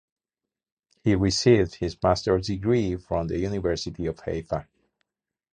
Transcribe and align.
He 1.03 1.13
received 1.13 1.75
his 1.75 1.95
Masters 2.01 2.47
degree 2.47 2.95
from 2.95 3.27
the 3.27 3.37
University 3.37 4.07
of 4.07 4.19
Haifa. 4.21 4.67